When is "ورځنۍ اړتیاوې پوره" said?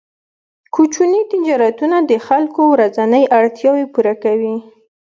2.73-4.13